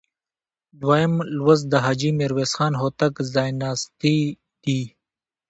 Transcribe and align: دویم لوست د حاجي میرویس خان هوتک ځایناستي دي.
دویم 0.81 1.13
لوست 1.37 1.65
د 1.69 1.73
حاجي 1.85 2.11
میرویس 2.19 2.51
خان 2.57 2.73
هوتک 2.81 3.13
ځایناستي 3.33 4.17
دي. 4.63 4.81